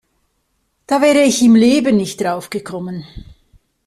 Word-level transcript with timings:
Da 0.87 0.99
wäre 0.99 1.21
ich 1.21 1.43
im 1.43 1.53
Leben 1.53 1.95
nicht 1.95 2.19
drauf 2.21 2.49
gekommen. 2.49 3.05